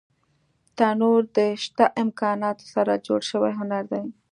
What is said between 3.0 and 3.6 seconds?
جوړ شوی